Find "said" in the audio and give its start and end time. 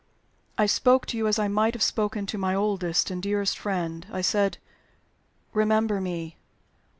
4.21-4.57